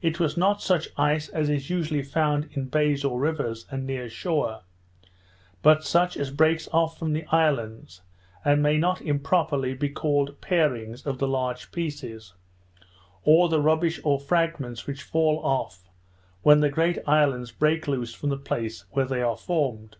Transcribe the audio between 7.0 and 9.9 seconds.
the islands, and may not improperly be